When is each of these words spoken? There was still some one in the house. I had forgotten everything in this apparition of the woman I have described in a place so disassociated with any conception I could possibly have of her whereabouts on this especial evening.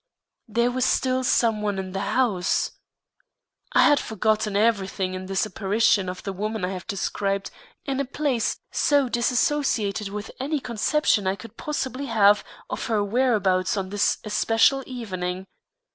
There 0.47 0.71
was 0.71 0.83
still 0.83 1.23
some 1.23 1.61
one 1.61 1.77
in 1.77 1.91
the 1.91 1.99
house. 1.99 2.71
I 3.71 3.83
had 3.83 3.99
forgotten 3.99 4.57
everything 4.57 5.13
in 5.13 5.27
this 5.27 5.45
apparition 5.45 6.09
of 6.09 6.23
the 6.23 6.33
woman 6.33 6.65
I 6.65 6.69
have 6.69 6.87
described 6.87 7.51
in 7.85 7.99
a 7.99 8.05
place 8.05 8.57
so 8.71 9.07
disassociated 9.07 10.09
with 10.09 10.31
any 10.39 10.59
conception 10.59 11.27
I 11.27 11.35
could 11.35 11.55
possibly 11.55 12.07
have 12.07 12.43
of 12.67 12.87
her 12.87 13.03
whereabouts 13.03 13.77
on 13.77 13.89
this 13.89 14.17
especial 14.23 14.81
evening. 14.87 15.45